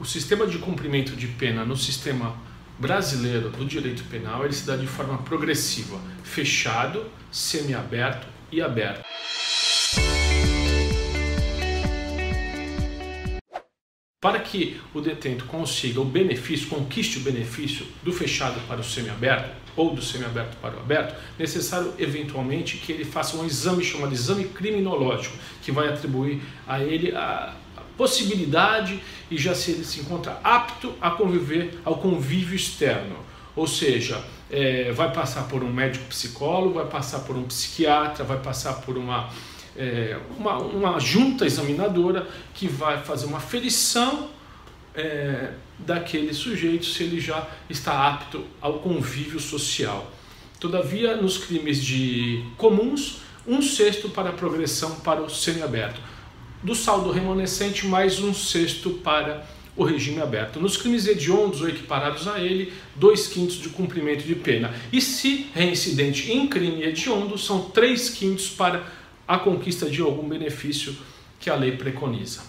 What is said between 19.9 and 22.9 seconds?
do semiaberto para o aberto, necessário eventualmente